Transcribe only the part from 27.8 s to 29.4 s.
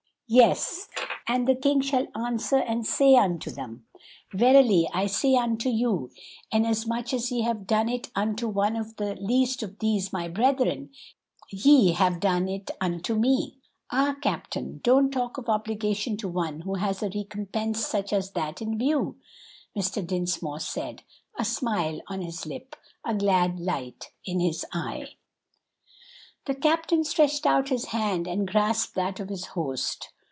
hand and grasped that of